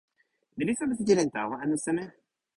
[0.55, 2.05] ni li sama sitelen tawa anu seme?